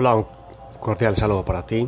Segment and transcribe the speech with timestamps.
[0.00, 0.24] Hola, un
[0.80, 1.86] cordial saludo para ti.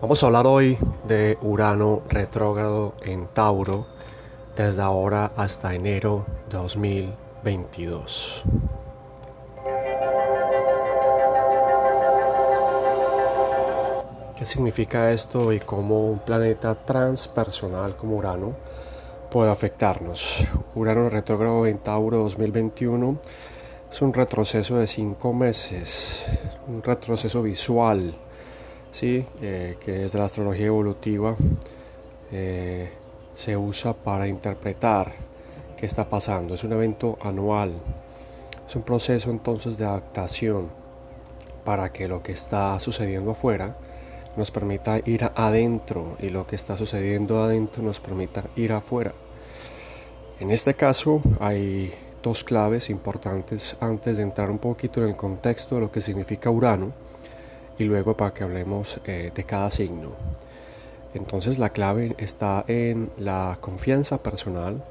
[0.00, 0.78] Vamos a hablar hoy
[1.08, 3.84] de Urano retrógrado en Tauro
[4.54, 8.44] desde ahora hasta enero 2022.
[14.38, 18.52] ¿Qué significa esto y cómo un planeta transpersonal como Urano
[19.32, 20.46] puede afectarnos?
[20.76, 23.18] Urano retrógrado en Tauro 2021
[23.90, 26.24] es un retroceso de cinco meses,
[26.68, 28.14] un retroceso visual,
[28.92, 29.26] ¿sí?
[29.42, 31.34] Eh, que desde la astrología evolutiva
[32.30, 32.90] eh,
[33.34, 35.12] se usa para interpretar
[35.76, 36.54] qué está pasando.
[36.54, 37.72] Es un evento anual,
[38.66, 40.68] es un proceso entonces de adaptación
[41.64, 43.76] para que lo que está sucediendo afuera
[44.36, 49.12] nos permita ir adentro y lo que está sucediendo adentro nos permita ir afuera.
[50.38, 55.74] En este caso hay dos claves importantes antes de entrar un poquito en el contexto
[55.74, 56.92] de lo que significa Urano
[57.78, 60.10] y luego para que hablemos eh, de cada signo.
[61.14, 64.84] Entonces la clave está en la confianza personal,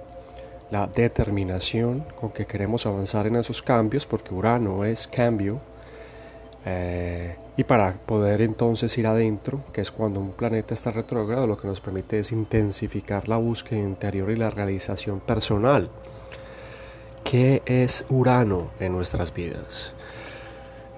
[0.71, 5.61] la determinación con que queremos avanzar en esos cambios, porque Urano es cambio,
[6.66, 11.58] eh, y para poder entonces ir adentro, que es cuando un planeta está retrógrado, lo
[11.58, 15.89] que nos permite es intensificar la búsqueda interior y la realización personal.
[17.23, 19.93] ¿Qué es Urano en nuestras vidas?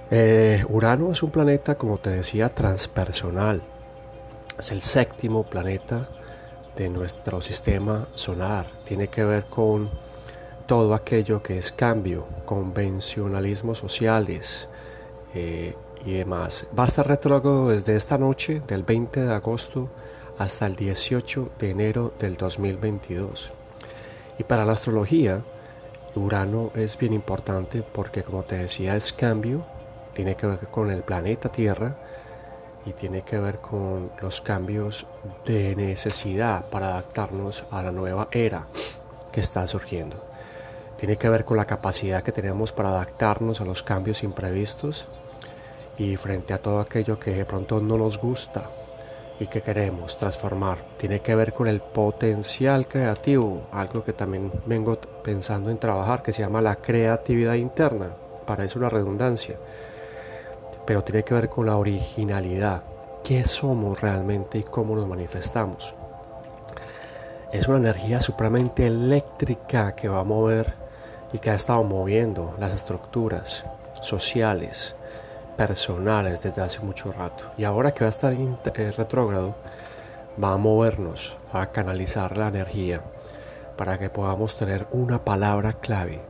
[0.09, 3.61] Eh, Urano es un planeta, como te decía, transpersonal.
[4.58, 6.08] Es el séptimo planeta
[6.75, 8.66] de nuestro sistema solar.
[8.86, 9.89] Tiene que ver con
[10.67, 14.67] todo aquello que es cambio, convencionalismos sociales,
[15.33, 16.67] eh, y demás.
[16.77, 19.89] Va a estar retrógrado desde esta noche, del 20 de agosto
[20.38, 23.52] hasta el 18 de enero del 2022.
[24.39, 25.42] Y para la astrología,
[26.16, 29.64] Urano es bien importante porque como te decía es cambio,
[30.14, 31.95] tiene que ver con el planeta Tierra
[32.86, 35.05] y tiene que ver con los cambios
[35.45, 38.66] de necesidad para adaptarnos a la nueva era
[39.32, 40.22] que está surgiendo.
[40.98, 45.05] Tiene que ver con la capacidad que tenemos para adaptarnos a los cambios imprevistos
[45.98, 48.70] y frente a todo aquello que de pronto no nos gusta
[49.42, 50.78] y que queremos transformar.
[50.98, 56.32] Tiene que ver con el potencial creativo, algo que también vengo pensando en trabajar, que
[56.32, 58.10] se llama la creatividad interna,
[58.46, 59.58] parece una redundancia,
[60.86, 62.84] pero tiene que ver con la originalidad,
[63.24, 65.96] qué somos realmente y cómo nos manifestamos.
[67.52, 70.76] Es una energía supremamente eléctrica que va a mover
[71.34, 73.66] y que ha estado moviendo las estructuras
[74.04, 74.96] sociales,
[75.58, 77.52] personales desde hace mucho rato.
[77.58, 79.56] Y ahora que va a estar en eh, retrógrado,
[80.42, 83.02] va a movernos a canalizar la energía
[83.78, 86.22] para que podamos tener una palabra clave,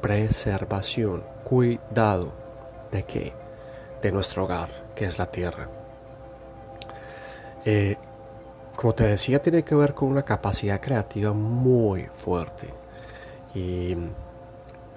[0.00, 2.32] preservación, cuidado
[2.90, 3.32] de qué?
[4.02, 5.68] De nuestro hogar, que es la tierra.
[7.64, 7.96] Eh,
[8.76, 12.68] como te decía, tiene que ver con una capacidad creativa muy fuerte
[13.54, 13.96] y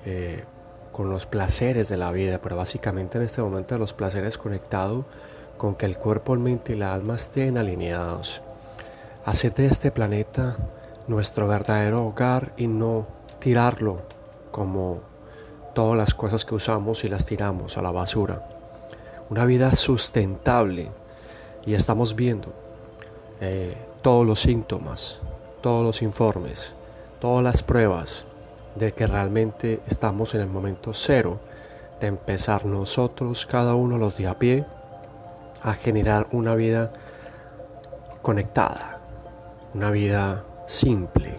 [0.05, 0.43] eh,
[0.91, 5.05] con los placeres de la vida, pero básicamente en este momento los placeres conectados
[5.57, 8.41] con que el cuerpo, el mente y la alma estén alineados.
[9.25, 10.57] Hacer de este planeta
[11.07, 13.07] nuestro verdadero hogar y no
[13.39, 14.01] tirarlo
[14.51, 14.99] como
[15.73, 18.47] todas las cosas que usamos y las tiramos a la basura.
[19.29, 20.91] Una vida sustentable
[21.65, 22.53] y estamos viendo
[23.39, 25.19] eh, todos los síntomas,
[25.61, 26.73] todos los informes,
[27.19, 28.25] todas las pruebas
[28.75, 31.39] de que realmente estamos en el momento cero
[31.99, 34.65] de empezar nosotros, cada uno los de a pie,
[35.61, 36.91] a generar una vida
[38.21, 38.99] conectada,
[39.73, 41.35] una vida simple,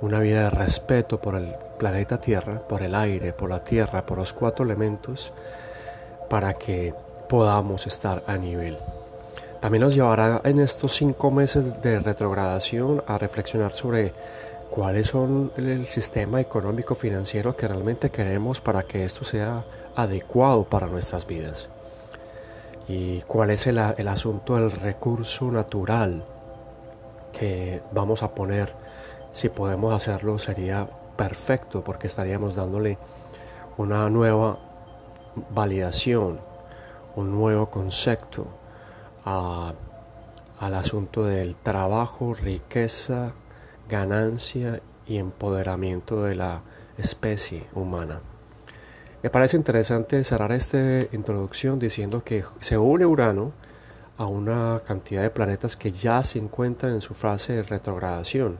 [0.00, 4.18] una vida de respeto por el planeta Tierra, por el aire, por la tierra, por
[4.18, 5.32] los cuatro elementos,
[6.28, 6.94] para que
[7.28, 8.78] podamos estar a nivel.
[9.60, 14.12] También nos llevará en estos cinco meses de retrogradación a reflexionar sobre
[14.76, 19.64] cuáles son el sistema económico financiero que realmente queremos para que esto sea
[19.96, 21.70] adecuado para nuestras vidas
[22.86, 26.26] y cuál es el, el asunto del recurso natural
[27.32, 28.74] que vamos a poner
[29.32, 30.86] si podemos hacerlo sería
[31.16, 32.98] perfecto porque estaríamos dándole
[33.78, 34.58] una nueva
[35.54, 36.38] validación
[37.14, 38.46] un nuevo concepto
[39.24, 43.32] al asunto del trabajo riqueza
[43.88, 46.62] ganancia y empoderamiento de la
[46.98, 48.20] especie humana.
[49.22, 50.78] Me parece interesante cerrar esta
[51.12, 53.52] introducción diciendo que se une Urano
[54.18, 58.58] a una cantidad de planetas que ya se encuentran en su fase de retrogradación.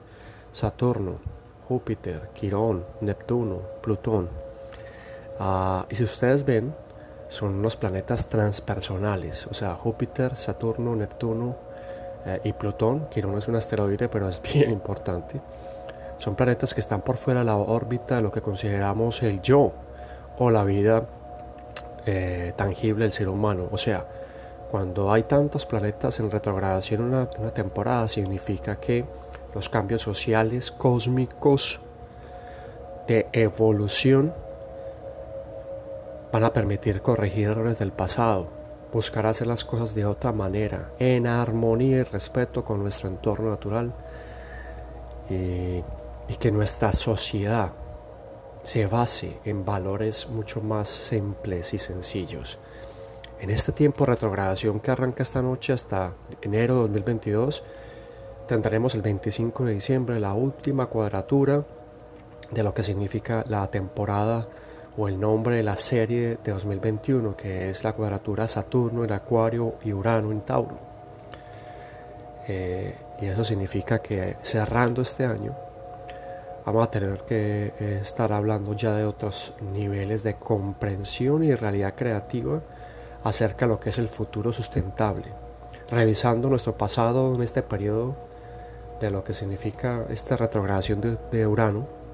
[0.52, 1.18] Saturno,
[1.68, 4.28] Júpiter, Quirón, Neptuno, Plutón.
[5.38, 6.74] Ah, y si ustedes ven,
[7.28, 11.56] son unos planetas transpersonales, o sea, Júpiter, Saturno, Neptuno
[12.24, 15.40] eh, y Plutón, que no es un asteroide, pero es bien importante.
[16.18, 19.72] Son planetas que están por fuera de la órbita de lo que consideramos el yo
[20.38, 21.06] o la vida
[22.06, 23.68] eh, tangible del ser humano.
[23.70, 24.06] O sea,
[24.70, 29.04] cuando hay tantos planetas en retrogradación en una, una temporada, significa que
[29.54, 31.80] los cambios sociales cósmicos
[33.06, 34.34] de evolución
[36.32, 38.48] van a permitir corregir errores del pasado,
[38.92, 43.94] buscar hacer las cosas de otra manera, en armonía y respeto con nuestro entorno natural
[45.28, 45.82] y,
[46.28, 47.72] y que nuestra sociedad
[48.62, 52.58] se base en valores mucho más simples y sencillos.
[53.38, 57.62] En este tiempo de retrogradación que arranca esta noche hasta enero de 2022,
[58.48, 61.64] tendremos el 25 de diciembre la última cuadratura
[62.50, 64.48] de lo que significa la temporada
[64.98, 69.74] o el nombre de la serie de 2021, que es la cuadratura Saturno en Acuario
[69.84, 70.78] y Urano en Tauro.
[72.48, 75.54] Eh, y eso significa que cerrando este año
[76.64, 81.94] vamos a tener que eh, estar hablando ya de otros niveles de comprensión y realidad
[81.94, 82.60] creativa
[83.24, 85.26] acerca de lo que es el futuro sustentable,
[85.90, 88.14] revisando nuestro pasado en este periodo
[89.00, 92.05] de lo que significa esta retrogradación de Urano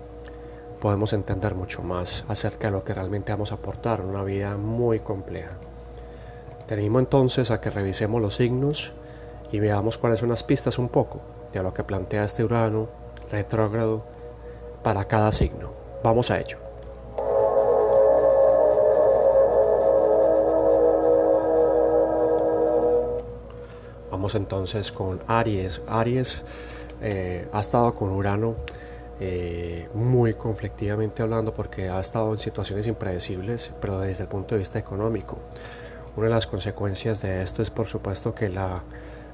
[0.83, 4.57] podemos entender mucho más acerca de lo que realmente vamos a aportar en una vida
[4.57, 5.53] muy compleja.
[6.67, 8.93] Tenemos entonces a que revisemos los signos
[9.53, 11.21] y veamos cuáles son las pistas un poco
[11.53, 12.89] de lo que plantea este Urano
[13.31, 14.03] retrógrado
[14.83, 15.71] para cada signo.
[16.03, 16.59] Vamos a ello.
[24.11, 25.81] Vamos entonces con Aries.
[25.87, 26.43] Aries
[27.01, 28.57] eh, ha estado con Urano
[29.25, 34.59] eh, muy conflictivamente hablando porque ha estado en situaciones impredecibles, pero desde el punto de
[34.59, 35.39] vista económico.
[36.17, 38.83] Una de las consecuencias de esto es por supuesto que la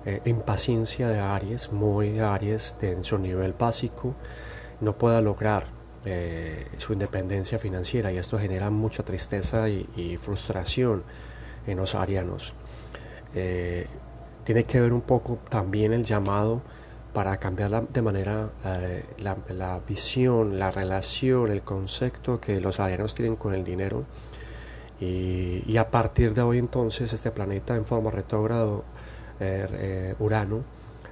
[0.04, 4.14] eh, impaciencia de Aries, muy Aries en su nivel básico,
[4.82, 5.68] no pueda lograr
[6.04, 11.02] eh, su independencia financiera y esto genera mucha tristeza y, frustración
[11.66, 12.52] en los arianos.
[13.32, 16.60] tiene que ver un poco también el llamado
[17.18, 23.34] para cambiar de manera eh, la, visión, la relación, el concepto que los arianos tienen
[23.34, 24.04] con el dinero.
[25.00, 28.84] Y, a partir de hoy entonces este planeta en forma retrógrado,
[29.40, 30.62] eh, eh, Urano,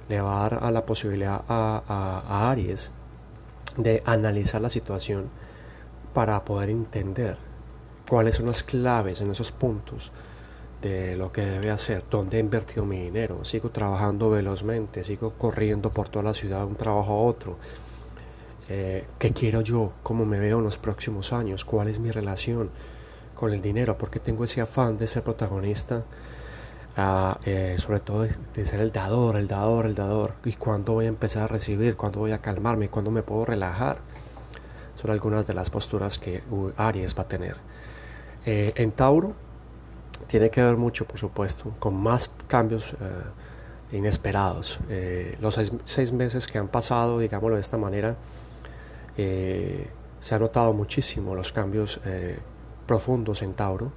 [0.07, 1.83] le va a dar a la posibilidad a,
[2.25, 2.89] a Aries
[3.75, 5.25] de analizar la situación
[6.13, 7.35] para poder entender
[8.09, 10.13] cuáles son las claves en esos puntos
[10.81, 15.91] de lo que debe hacer, dónde he invertido mi dinero, sigo trabajando velozmente, sigo corriendo
[15.91, 17.57] por toda la ciudad de un trabajo a otro,
[18.69, 22.69] eh, qué quiero yo, cómo me veo en los próximos años, cuál es mi relación
[23.33, 26.03] con el dinero, porque tengo ese afán de ser protagonista,
[26.97, 31.05] ah, eh, sobre todo de, ser el dador, el dador, el dador, y cuándo voy
[31.05, 33.99] a empezar a recibir, cuándo voy a calmarme, cuándo me puedo relajar.
[34.95, 36.41] Son algunas de las posturas que
[36.75, 37.55] Aries va a tener.
[38.45, 39.35] Eh, en Tauro,
[40.25, 44.79] tiene que ver mucho, por supuesto, con más cambios eh, inesperados.
[44.89, 48.15] Eh, los seis, meses que han pasado, digámoslo de esta manera,
[49.17, 49.87] eh,
[50.19, 51.99] se ha notado muchísimo los cambios
[52.85, 53.91] profundos en Tauro,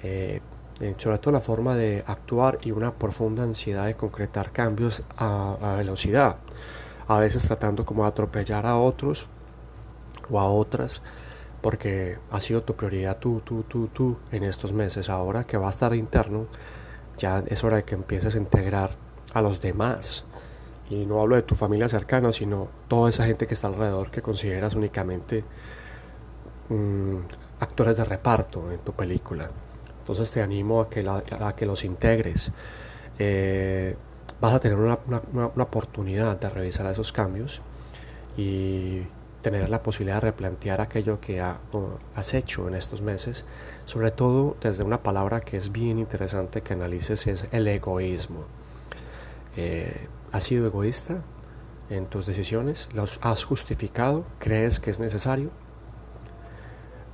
[0.00, 5.76] sobre todo la forma de actuar y una profunda ansiedad de concretar cambios a, a
[5.76, 6.36] velocidad,
[7.06, 9.26] a veces tratando como de atropellar a otros
[10.30, 11.02] o a otras
[11.64, 15.08] porque ha sido tu prioridad tú, tú, tú, tú en estos meses.
[15.08, 16.46] Ahora que va a estar interno,
[17.16, 18.90] ya es hora de que empieces a integrar
[19.32, 20.26] a los demás.
[20.90, 24.20] Y no hablo de tu familia cercana, sino toda esa gente que está alrededor que
[24.20, 25.42] consideras únicamente
[26.68, 27.16] mm,
[27.60, 29.48] actores de reparto en tu película.
[30.00, 32.52] Entonces te animo a que, a que los integres.
[33.18, 33.96] Eh,
[34.38, 34.98] vas a tener una,
[35.32, 37.62] una oportunidad de revisar esos cambios
[38.36, 39.04] y
[39.44, 43.44] tener la posibilidad de replantear aquello que has hecho en estos meses,
[43.84, 48.44] sobre todo desde una palabra que es bien interesante que analices, es el egoísmo.
[49.56, 51.18] Eh, ¿Has sido egoísta
[51.90, 52.88] en tus decisiones?
[52.94, 54.24] ¿Los has justificado?
[54.38, 55.50] ¿Crees que es necesario?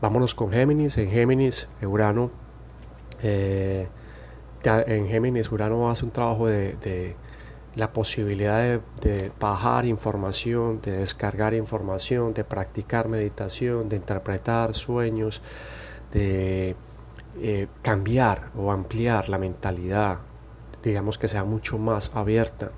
[0.00, 0.98] Vámonos con Géminis.
[0.98, 2.30] En Géminis, Urano,
[3.24, 3.88] eh,
[4.62, 7.16] en Géminis, Urano hace un trabajo de
[7.76, 15.40] la posibilidad de, bajar información, de descargar información, de practicar meditación, de interpretar sueños,
[16.12, 16.74] de
[17.40, 20.18] eh, cambiar o ampliar la mentalidad,
[20.82, 22.72] digamos que sea mucho más abierta.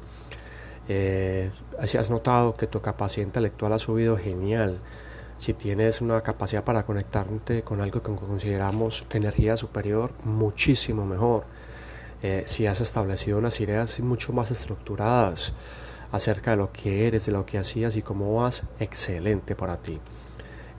[0.89, 1.51] Eh,
[1.87, 4.81] si has notado que tu capacidad intelectual ha subido genial,
[5.39, 11.47] Si tienes una capacidad para conectarte con algo que consideramos energía superior, muchísimo mejor.
[12.23, 15.53] Eh, si has establecido unas ideas mucho más estructuradas
[16.13, 19.99] acerca de lo que eres, de lo que hacías y cómo vas, excelente para ti.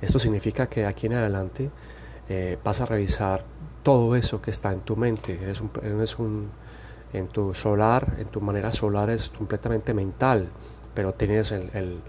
[0.01, 1.69] Esto significa que de aquí en adelante
[2.29, 3.43] eh, vas a revisar
[3.83, 5.37] todo eso que está en tu mente.
[5.41, 6.49] Eres un, eres un,
[7.11, 10.47] en tu solar, en tu manera solar es completamente mental,
[10.93, 11.99] pero tienes el, el,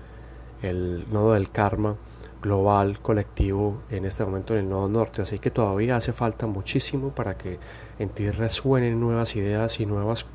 [0.62, 1.96] el nodo del karma
[2.44, 5.22] global, colectivo, en este momento en el nodo norte.
[5.22, 7.58] Así que todavía hace falta muchísimo para que
[7.98, 10.26] en ti resuenen nuevas ideas y nuevas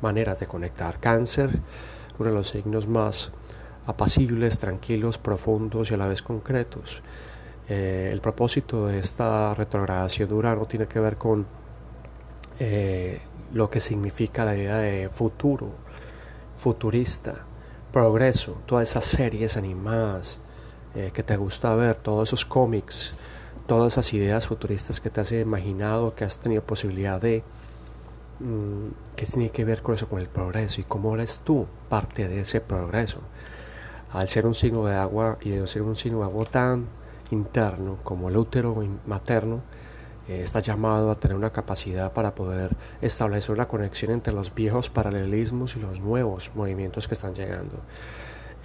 [0.00, 0.98] maneras de conectar.
[1.00, 1.60] Cáncer,
[2.18, 3.30] uno de los signos más
[3.86, 7.02] apacibles, tranquilos, profundos y a la vez concretos.
[7.68, 11.46] Eh, el propósito de esta retrogradación de Urano tiene que ver con
[12.58, 13.20] eh,
[13.52, 15.72] lo que significa la idea de futuro,
[16.56, 17.34] futurista,
[17.92, 20.38] progreso, todas esas series animadas,
[20.94, 23.14] eh, que te gusta ver, todos esos cómics,
[23.66, 27.44] todas esas ideas futuristas que te has imaginado, que has tenido posibilidad de,
[28.40, 32.28] mm, que tiene que ver con eso, con el progreso y cómo eres tú parte
[32.28, 33.20] de ese progreso.
[34.12, 36.88] Al ser un signo de agua y de ser un signo de agua tan
[37.30, 39.62] interno como el útero materno,
[40.28, 44.88] eh, está llamado a tener una capacidad para poder establecer una conexión entre los viejos
[44.90, 47.80] paralelismos y los nuevos movimientos que están llegando.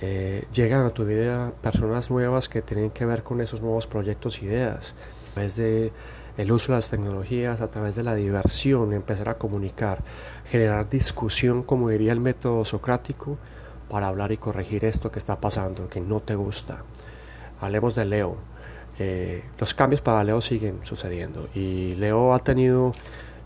[0.02, 4.42] Eh, llegan a tu vida personas nuevas que tienen que ver con esos nuevos proyectos,
[4.42, 4.94] ideas,
[5.32, 5.92] a través de
[6.50, 10.04] uso de las tecnologías, a través de la diversión, empezar a comunicar,
[10.46, 13.38] generar discusión, como diría el método socrático,
[13.90, 16.84] para hablar y corregir esto que está pasando, que no te gusta.
[17.62, 18.36] Hablemos de Leo.
[19.00, 22.94] Eh, los cambios para Leo siguen sucediendo y Leo ha tenido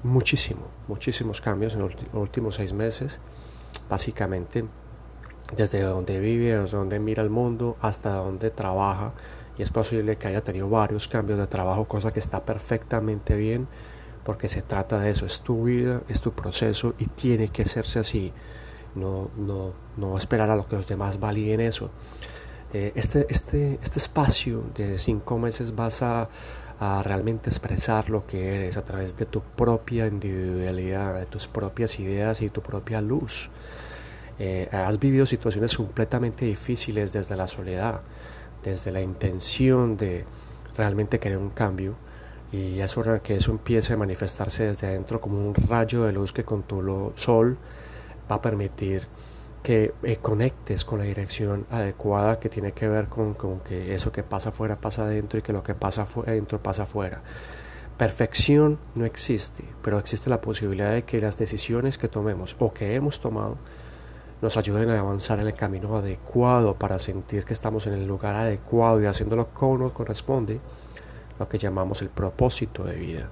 [0.04, 3.20] muchísimo, muchísimos cambios en los últimos seis meses,
[3.90, 4.66] básicamente
[5.56, 9.14] desde donde vive, desde donde mira el mundo, hasta donde trabaja.
[9.58, 13.68] Y es posible que haya tenido varios cambios de trabajo, cosa que está perfectamente bien,
[14.24, 18.00] porque se trata de eso, es tu vida, es tu proceso y tiene que hacerse
[18.00, 18.32] así.
[18.96, 21.90] No, no, no esperar a lo que los demás validen eso.
[22.74, 26.30] Eh, este, este, este espacio de cinco meses vas a,
[26.80, 32.00] a realmente expresar lo que eres a través de tu propia individualidad, de tus propias
[32.00, 33.50] ideas y tu propia luz.
[34.40, 38.02] Eh, has vivido situaciones completamente difíciles desde la soledad,
[38.64, 40.24] desde la intención de
[40.78, 41.96] realmente querer un cambio
[42.52, 46.34] y es hora que eso empiece a manifestarse desde adentro como un rayo de luz
[46.34, 47.58] que con tu sol
[48.32, 49.04] va a permitir
[49.62, 54.12] que eh, conectes con la dirección adecuada que tiene que ver con, con, que eso
[54.12, 57.22] que pasa afuera pasa adentro y que lo que pasa adentro pasa afuera.
[57.98, 62.96] Perfección no existe, pero existe la posibilidad de que las decisiones que tomemos o que
[62.96, 63.58] hemos tomado
[64.42, 68.36] nos ayuden a avanzar en el camino adecuado para sentir que estamos en el lugar
[68.36, 70.60] adecuado y haciéndolo como nos corresponde,
[71.38, 73.30] lo que llamamos el propósito de vida.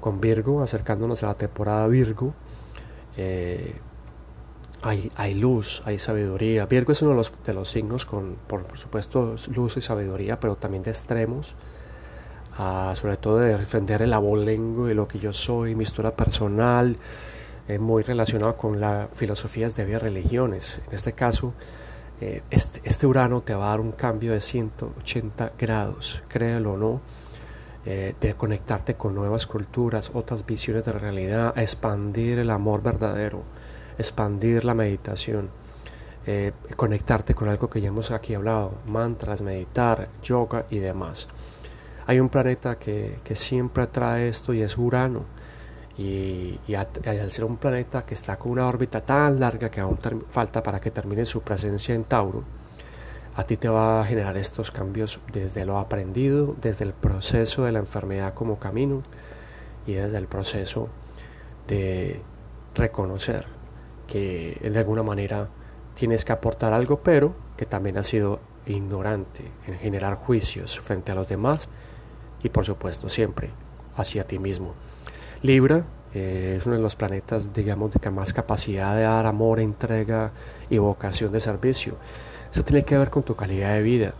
[0.00, 2.34] Con Virgo, acercándonos a la temporada Virgo,
[3.16, 3.74] eh,
[4.82, 6.66] hay, hay, luz, hay sabiduría.
[6.66, 10.54] Virgo es uno de los, de los signos con, por, supuesto, luz y sabiduría, pero
[10.54, 11.54] también de extremos.
[12.56, 16.96] Ah, sobre todo de defender el abolengo y lo que yo soy, mi historia personal,
[17.78, 20.80] muy relacionado con las filosofías de vida religiones.
[20.88, 21.52] En este caso,
[22.20, 26.76] eh, este, este, Urano te va a dar un cambio de 180 grados, créelo o
[26.76, 27.00] no,
[27.86, 33.44] eh, de conectarte con nuevas culturas, otras visiones de realidad, expandir el amor verdadero,
[33.98, 35.48] expandir la meditación,
[36.26, 41.28] eh, conectarte con algo que ya hemos aquí hablado, mantras, meditar, yoga y demás.
[42.06, 45.24] Hay un planeta que, que siempre trae esto y es Urano
[45.98, 49.98] y, al ser un planeta que está con una órbita tan larga que aún
[50.30, 52.44] falta para que termine su presencia en Tauro,
[53.34, 57.72] a ti te va a generar estos cambios desde lo aprendido, desde el proceso de
[57.72, 59.02] la enfermedad como camino
[59.86, 60.88] y desde el proceso
[61.66, 62.20] de
[62.74, 63.46] reconocer
[64.06, 65.48] que de alguna manera
[65.94, 71.14] tienes que aportar algo, pero que también has sido ignorante en generar juicios frente a
[71.14, 71.68] los demás
[72.42, 73.50] y por supuesto siempre
[73.96, 74.74] hacia ti mismo.
[75.42, 80.32] Libra eh, es uno de los planetas, digamos, de más capacidad de dar amor, entrega
[80.68, 81.94] y vocación de servicio.
[82.50, 84.14] Eso tiene que ver con tu calidad de vida.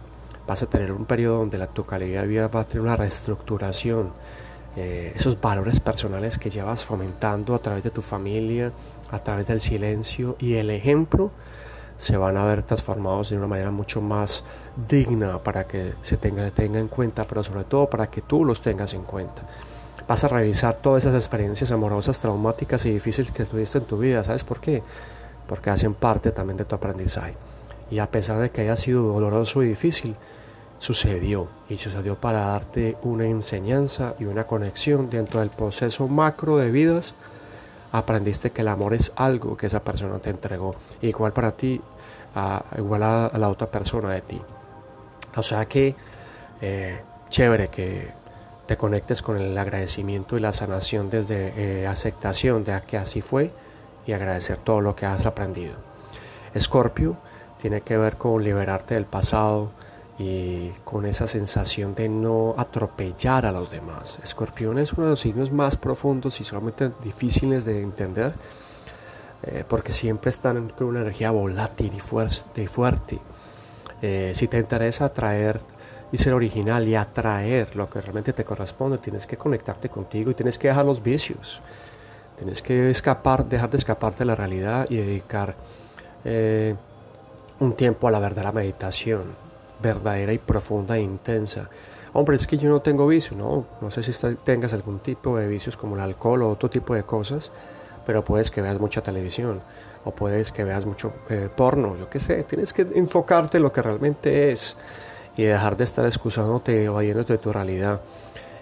[0.47, 2.97] Vas a tener un periodo donde la, tu calidad de vida va a tener una
[2.97, 4.13] reestructuración.
[4.77, 8.71] Eh, esos valores personales que llevas fomentando a través de tu familia,
[9.11, 11.33] a través del silencio y el ejemplo,
[11.97, 14.45] se van a ver transformados de una manera mucho más
[14.89, 18.63] digna para que se tenga, tenga en cuenta, pero sobre todo para que tú los
[18.63, 19.43] tengas en cuenta
[20.07, 24.25] vas a revisar todas esas experiencias amorosas, traumáticas y difíciles que tuviste en tu vida.
[24.25, 24.83] ¿Sabes por qué?
[25.47, 27.35] Porque hacen parte también de tu aprendizaje.
[27.91, 30.15] Y a pesar de que haya sido doloroso y difícil,
[30.79, 36.71] sucedió y sucedió para darte una enseñanza y una conexión dentro del proceso macro de
[36.71, 37.15] vidas.
[37.91, 41.81] Aprendiste que el amor es algo que esa persona te entregó, igual para ti,
[42.77, 44.41] igual a, la otra persona de ti.
[45.37, 45.95] O sea que
[46.61, 47.01] eh,
[47.31, 48.11] chévere que
[48.69, 53.51] te conectes con el agradecimiento y la sanación desde eh, aceptación de que así fue
[54.07, 55.73] y agradecer todo lo que has aprendido.
[56.53, 57.17] Escorpio
[57.63, 59.71] tiene que ver con liberarte del pasado
[60.19, 64.19] y con esa sensación de no atropellar a los demás.
[64.23, 68.35] Escorpión es uno de los signos más profundos y solamente difíciles de entender
[69.45, 72.65] eh, porque siempre están con una energía volátil y fuerte.
[72.65, 73.19] Y fuerte.
[74.03, 75.59] Eh, si te interesa atraer
[76.11, 80.35] y ser original y atraer lo que realmente te corresponde, tienes que conectarte contigo y
[80.35, 81.61] tienes que dejar los vicios.
[82.37, 85.55] Tienes que escapar, dejar de escapar de la realidad y dedicar
[86.25, 86.75] eh,
[87.61, 89.25] un tiempo a la verdadera meditación,
[89.83, 91.69] verdadera y profunda e intensa.
[92.13, 93.67] Hombre, es que yo no tengo vicio, ¿no?
[93.81, 94.13] No sé si
[94.45, 97.51] tengas algún tipo de vicios como el alcohol o otro tipo de cosas,
[98.07, 99.61] pero puedes que veas mucha televisión
[100.05, 102.43] o puedes que veas mucho eh, porno, yo qué sé.
[102.45, 104.77] Tienes que enfocarte en lo que realmente es
[105.39, 108.01] y dejar de estar excusándote o yéndote de tu realidad.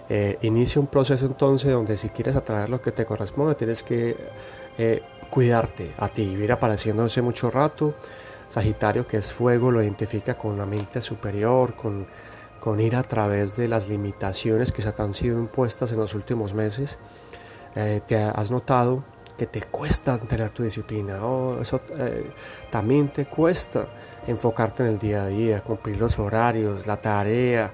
[0.09, 4.15] Eh, inicia un proceso entonces donde si quieres atraer lo que te corresponde, tienes que
[4.77, 7.95] eh, cuidarte a ti, ir apareciéndose mucho rato.
[8.47, 12.05] Sagitario, que es fuego, lo identifica con la mente superior, con,
[12.59, 16.13] con ir a través de las limitaciones que se te han sido impuestas en los
[16.13, 16.99] últimos meses.
[17.75, 19.03] Eh, te has notado
[19.35, 21.79] que te cuesta tener tu disciplina, oh, eso
[22.71, 23.87] también te cuesta
[24.27, 27.71] enfocarte en el día a día, cumplir los horarios, la tarea.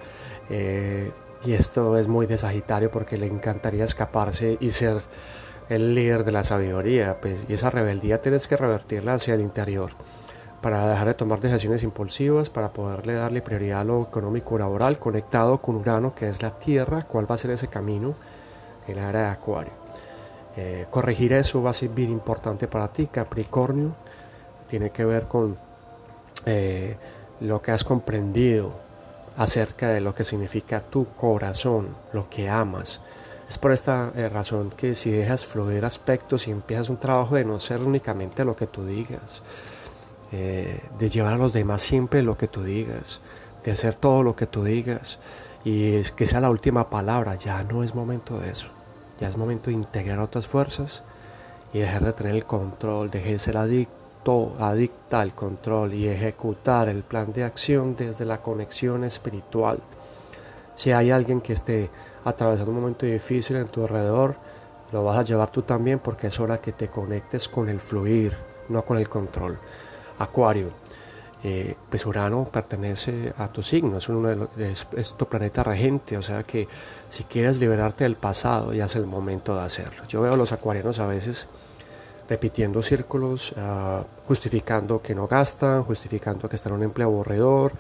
[0.50, 1.12] Eh,
[1.46, 5.02] y esto es muy de Sagitario porque le encantaría escaparse y ser
[5.70, 7.18] el líder de la sabiduría.
[7.20, 9.92] Pues, y esa rebeldía tienes que revertirla hacia el interior
[10.62, 15.58] para dejar de tomar decisiones impulsivas, para poderle darle prioridad a lo económico laboral conectado
[15.58, 18.16] con Urano, que es la Tierra, cuál va a ser ese camino
[18.88, 19.74] en la era de Acuario.
[20.56, 23.94] Eh, corregir eso va a ser bien importante para ti, Capricornio,
[24.70, 25.58] tiene que ver con
[26.46, 26.96] eh,
[27.40, 28.72] lo que has comprendido
[29.38, 33.02] acerca de lo que significa tu corazón, lo que amas.
[33.50, 37.46] Es por esta eh, razón que si dejas fluir aspectos y empiezas un trabajo de
[37.46, 39.42] no ser únicamente lo que tú digas,
[40.32, 43.20] eh, de llevar a los demás siempre lo que tú digas,
[43.64, 45.20] de hacer todo lo que tú digas
[45.64, 48.68] y es que sea la última palabra, ya no es momento de eso,
[49.20, 51.04] ya es momento de integrar otras fuerzas
[51.74, 54.03] y dejar de tener el control, dejar de ser adicto
[54.60, 59.80] adicta al control y ejecutar el plan de acción desde la conexión espiritual.
[60.76, 61.90] Si hay alguien que esté
[62.26, 64.36] atravesando un momento difícil en tu alrededor,
[64.92, 68.36] lo vas a llevar tú también porque es hora que te conectes con el fluir,
[68.70, 69.58] no con el control.
[70.20, 70.70] Acuario,
[71.44, 76.22] eh, pues Urano pertenece a tu signo, es, uno de es, tu planeta regente, o
[76.22, 76.70] sea que
[77.10, 80.06] si quieres liberarte del pasado ya es el momento de hacerlo.
[80.08, 81.48] Yo veo a los acuarianos a veces
[82.30, 87.74] repitiendo círculos, ah, justificando que no gastan, justificando que están en un empleo aburridor,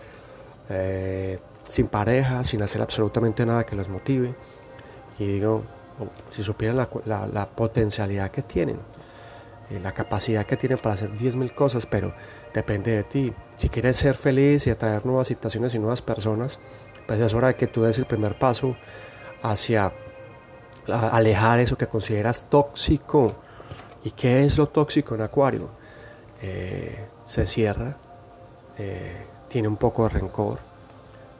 [0.69, 4.33] eh, sin pareja, sin hacer absolutamente nada que los motive.
[5.19, 5.63] Y digo,
[6.31, 8.77] si supieran la, potencialidad que tienen,
[9.69, 12.13] eh, la capacidad que tienen para hacer 10.000 cosas, pero
[12.53, 13.33] depende de ti.
[13.55, 16.59] Si quieres ser feliz y atraer nuevas situaciones y nuevas personas,
[17.07, 18.75] pues es hora de que tú des el primer paso
[19.41, 19.93] hacia
[20.87, 23.33] alejar eso que consideras tóxico
[24.03, 25.69] ¿Y qué es lo tóxico en Acuario?
[26.41, 27.95] Eh, se cierra,
[28.77, 29.15] eh,
[29.47, 30.59] tiene un poco de rencor,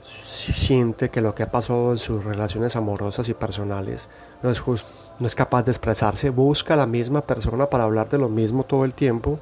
[0.01, 4.07] siente que lo que ha pasado en sus relaciones amorosas y personales
[4.41, 8.09] no es justo, no es capaz de expresarse, busca a la misma persona para hablar
[8.09, 9.39] de lo mismo todo el tiempo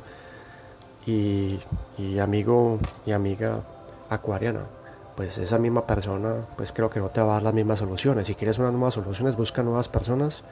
[1.05, 1.59] y,
[1.97, 3.61] y amigo y amiga
[4.09, 4.61] acuariana,
[5.15, 8.27] pues esa misma persona pues creo que no te va a dar las mismas soluciones.
[8.27, 10.43] Si quieres unas nuevas soluciones, busca nuevas personas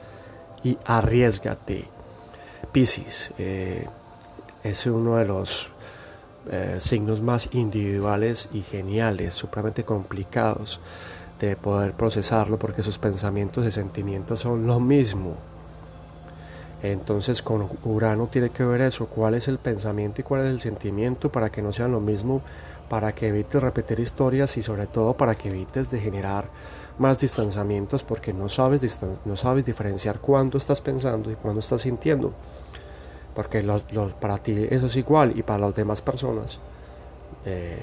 [0.62, 1.88] y arriesgate
[2.72, 3.86] Pisces eh,
[4.62, 5.70] es uno de los
[6.50, 10.80] eh, signos más individuales y geniales, supremamente complicados
[11.38, 15.36] de poder procesarlo porque sus pensamientos y sentimientos son lo mismo.
[16.82, 20.60] Entonces con Urano tiene que ver eso, cuál es el pensamiento y cuál es el
[20.60, 22.40] sentimiento para que no sean lo mismo,
[22.88, 26.46] para que evites repetir historias y sobre todo para que evites de generar
[27.00, 32.32] más distanciamientos porque no sabes, no sabes diferenciar cuándo estás pensando y cuándo estás sintiendo
[33.34, 33.82] porque los,
[34.20, 36.58] para ti eso es igual y para las demás personas
[37.46, 37.82] eh,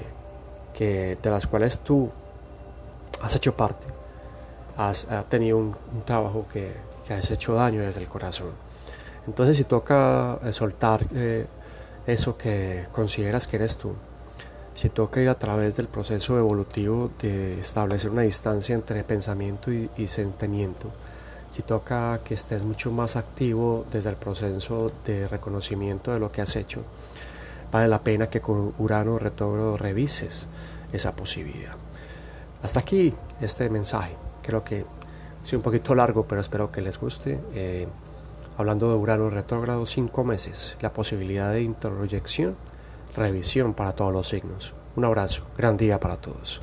[0.72, 2.10] que de las cuales tú
[3.22, 3.86] has hecho parte,
[4.76, 6.74] has, tenido un, trabajo que,
[7.06, 8.52] que, has hecho daño desde el corazón.
[9.26, 11.46] Entonces si toca eh, soltar eh,
[12.06, 13.94] eso que consideras que eres tú,
[14.78, 19.90] Si toca ir a través del proceso evolutivo de establecer una distancia entre pensamiento y,
[19.96, 20.92] y sentimiento,
[21.50, 26.42] si toca que estés mucho más activo desde el proceso de reconocimiento de lo que
[26.42, 26.84] has hecho,
[27.72, 30.46] vale la pena que con Urano retrógrado revises
[30.92, 31.74] esa posibilidad.
[32.62, 34.14] Hasta aquí este mensaje.
[34.42, 34.86] Creo que
[35.42, 37.40] es un poquito largo, pero espero que les guste.
[37.52, 37.88] Eh,
[38.56, 42.54] hablando de Urano retrógrado, cinco meses, la posibilidad de introyección,
[43.18, 44.74] revisión para todos los signos.
[44.96, 46.62] Un abrazo, gran día para todos.